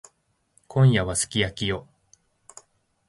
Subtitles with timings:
[0.67, 1.87] 今夜はすき焼きよ。